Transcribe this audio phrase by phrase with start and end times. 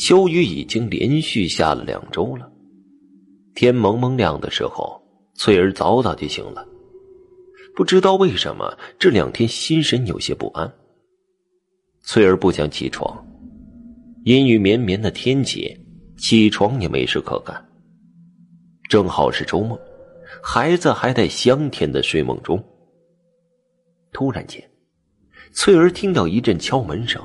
[0.00, 2.50] 秋雨已经连续下了两周了。
[3.54, 4.98] 天蒙蒙亮的时候，
[5.34, 6.66] 翠儿早早就醒了。
[7.76, 10.72] 不知道为什么这两天心神有些不安。
[12.00, 13.14] 翠儿不想起床，
[14.24, 15.78] 阴雨绵绵的天气，
[16.16, 17.62] 起床也没事可干。
[18.88, 19.78] 正好是周末，
[20.42, 22.58] 孩子还在香甜的睡梦中。
[24.14, 24.66] 突然间，
[25.52, 27.22] 翠儿听到一阵敲门声，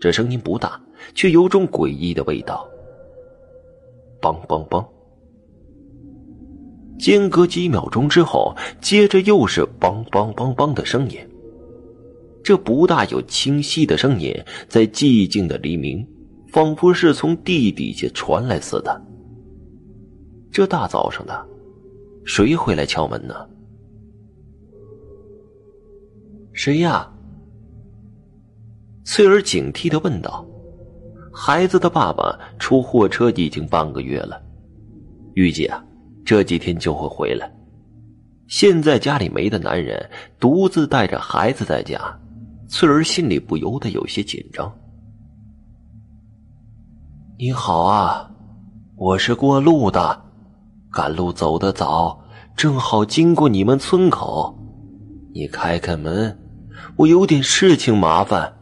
[0.00, 0.80] 这声音不大，
[1.14, 2.68] 却有种诡异的味道。
[4.20, 4.86] 梆梆梆。
[6.98, 11.18] 间隔几秒钟之后，接着又是“梆梆梆梆”的声音。
[12.42, 14.34] 这不大有清晰的声音，
[14.68, 16.06] 在寂静的黎明，
[16.48, 19.00] 仿佛是从地底下传来似的。
[20.50, 21.46] 这大早上的，
[22.24, 23.34] 谁会来敲门呢？
[26.52, 27.12] 谁呀？
[29.10, 30.44] 翠儿警惕的问道。
[31.32, 34.38] 孩子的爸爸出货车已经半个月了，
[35.32, 35.82] 预计啊。
[36.26, 37.50] 这几天就会回来。
[38.48, 41.98] 现在家里没的男人独自带着孩子在家，
[42.68, 44.70] 翠儿心里不由得有些紧张。
[47.38, 48.30] 你好啊，
[48.94, 50.22] 我是过路的，
[50.92, 52.22] 赶路走得早，
[52.54, 54.54] 正好经过你们村口。
[55.32, 56.38] 你开开门，
[56.96, 58.52] 我有点事情麻烦。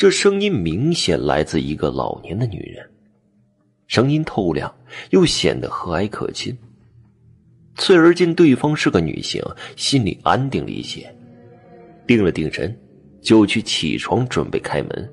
[0.00, 2.90] 这声音明显来自一个老年的女人。
[3.86, 4.74] 声音透亮，
[5.10, 6.56] 又显得和蔼可亲。
[7.74, 9.44] 翠儿见对方是个女性，
[9.76, 11.14] 心里安定了一些，
[12.06, 12.74] 定了定神，
[13.20, 15.12] 就去起床准备开门。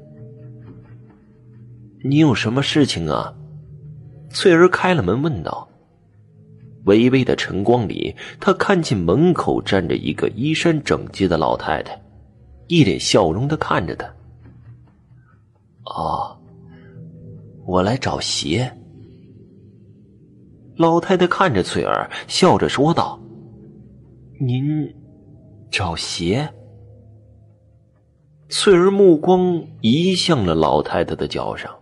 [2.01, 3.35] 你有什么事情啊？
[4.29, 5.67] 翠儿开了门问道。
[6.85, 12.01] 微微的晨光里，她看见门口站着一个衣衫整洁的老太太，
[12.67, 14.09] 一脸笑容的看着她。
[15.95, 16.37] 哦。
[17.65, 18.71] 我来找鞋。
[20.77, 23.19] 老太太看着翠儿，笑着说道
[24.39, 24.63] ：“您
[25.71, 26.47] 找鞋？”
[28.47, 31.75] 翠儿目光移向了老太太的脚上，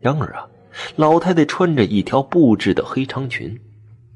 [0.00, 0.48] 然而啊，
[0.96, 3.60] 老太太穿着一条布制的黑长裙，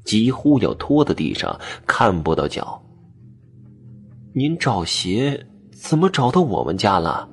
[0.03, 2.81] 几乎要拖在地上，看不到脚。
[4.33, 7.29] 您找鞋怎么找到我们家了？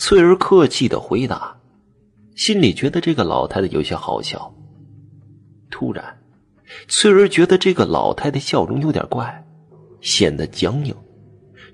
[0.00, 1.54] 翠儿客气的回答。
[2.34, 4.50] 心里觉得这个老太太有些好笑。
[5.70, 6.18] 突然，
[6.88, 9.44] 翠儿觉得这个老太太笑容有点怪，
[10.00, 10.96] 显得僵硬。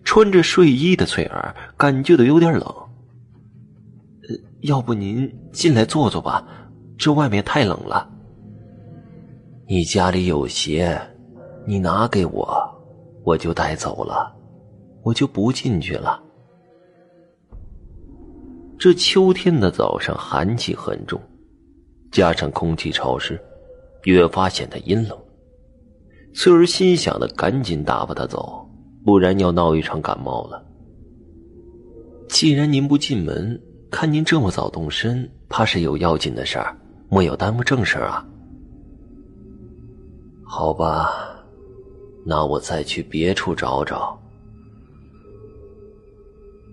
[0.03, 2.63] 穿着睡衣的翠儿感觉到有点冷。
[2.63, 6.45] 呃，要不您进来坐坐吧，
[6.99, 8.11] 这外面太冷了。
[9.69, 11.01] 你家里有鞋，
[11.65, 12.59] 你拿给我，
[13.23, 14.35] 我就带走了，
[15.05, 16.25] 我就不进去了。
[18.79, 21.21] 这秋天的早上寒气很重，
[22.11, 23.41] 加上空气潮湿，
[24.05, 25.19] 越发显得阴冷。
[26.35, 28.69] 翠儿心想的赶紧打发他走，
[29.05, 30.63] 不然要闹一场感冒了。
[32.29, 33.59] 既然您不进门，
[33.91, 36.77] 看您这么早动身，怕是有要紧的事儿，
[37.09, 38.27] 莫要耽误正事啊。
[40.45, 41.11] 好吧，
[42.27, 44.21] 那我再去别处找找。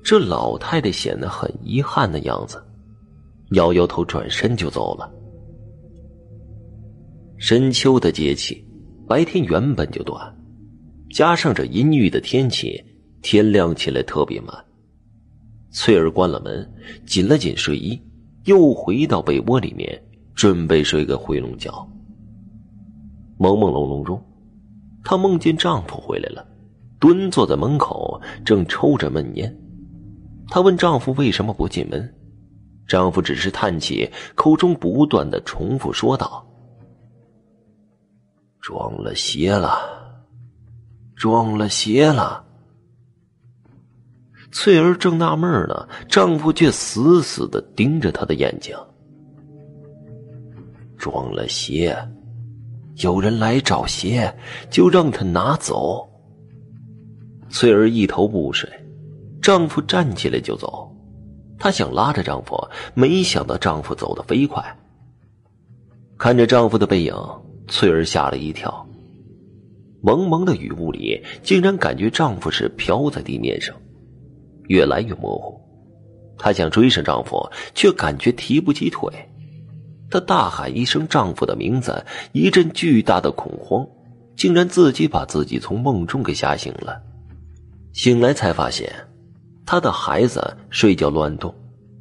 [0.03, 2.61] 这老太太显得很遗憾的样子，
[3.51, 5.09] 摇摇头，转身就走了。
[7.37, 8.63] 深秋的节气，
[9.07, 10.35] 白天原本就短，
[11.09, 12.83] 加上这阴郁的天气，
[13.21, 14.53] 天亮起来特别慢。
[15.71, 16.69] 翠儿关了门，
[17.05, 17.99] 紧了紧睡衣，
[18.43, 20.01] 又回到被窝里面，
[20.35, 21.71] 准备睡个回笼觉。
[23.39, 24.21] 朦朦胧胧中，
[25.03, 26.45] 她梦见丈夫回来了，
[26.99, 29.57] 蹲坐在门口，正抽着闷烟。
[30.47, 32.13] 她问丈夫为什么不进门，
[32.87, 36.45] 丈夫只是叹气，口中不断的重复说道
[38.61, 39.77] ：“撞了邪了，
[41.15, 42.45] 撞了邪了。”
[44.51, 48.77] 翠儿正纳闷呢，丈夫却死死的盯着她的眼睛。
[50.97, 51.97] 撞了邪，
[52.97, 54.31] 有人来找鞋，
[54.69, 56.07] 就让他拿走。
[57.49, 58.69] 翠儿一头雾水。
[59.43, 60.89] 丈夫站起来就走，
[61.59, 62.57] 她想拉着丈夫，
[62.93, 64.63] 没想到丈夫走得飞快。
[66.17, 67.13] 看着丈夫的背影，
[67.67, 68.87] 翠儿吓了一跳。
[70.01, 73.75] 蒙蒙的雨雾里，竟然感觉丈夫是飘在地面上，
[74.69, 75.59] 越来越模糊。
[76.37, 77.45] 她想追上丈夫，
[77.75, 79.11] 却感觉提不起腿。
[80.09, 83.85] 她大喊一声丈夫的名字，一阵巨大的恐慌，
[84.37, 87.01] 竟然自己把自己从梦中给吓醒了。
[87.91, 88.89] 醒来才发现。
[89.65, 91.53] 他的孩子睡觉乱动，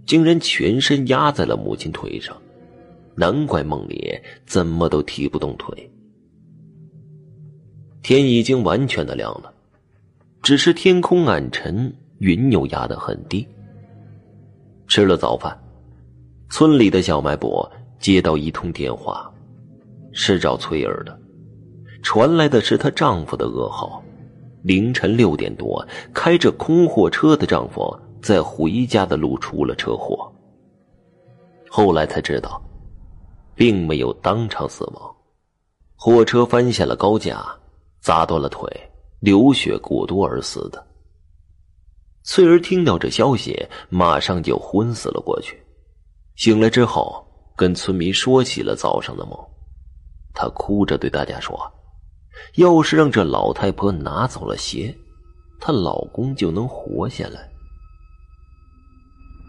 [0.07, 2.37] 竟然全身压在了母亲腿上，
[3.15, 4.13] 难怪梦里
[4.47, 5.91] 怎么都提不动腿。
[8.03, 9.53] 天已经完全的亮了，
[10.43, 13.47] 只是天空暗沉，云又压得很低。
[14.89, 15.57] 吃了早饭，
[16.51, 17.65] 村里的小卖部
[18.01, 19.33] 接到一通电话，
[20.13, 21.17] 是找翠儿的，
[22.03, 24.03] 传来的是她丈夫的噩耗。
[24.63, 30.33] 凌晨六点多，开着空货车的丈夫在回家的路出了车祸。
[31.69, 32.63] 后来才知道，
[33.55, 35.17] 并没有当场死亡，
[35.97, 37.45] 货车翻下了高架。
[38.01, 38.69] 砸断了腿，
[39.21, 40.85] 流血过多而死的。
[42.25, 45.57] 翠儿听到这消息，马上就昏死了过去。
[46.35, 47.25] 醒来之后，
[47.55, 49.39] 跟村民说起了早上的梦。
[50.35, 51.57] 她哭着对大家说
[52.55, 54.97] ：“要是让这老太婆拿走了鞋，
[55.61, 57.51] 她老公就能活下来。”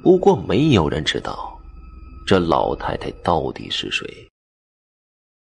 [0.04, 1.58] 不过，没有人知道
[2.28, 4.06] 这老太太到底是谁。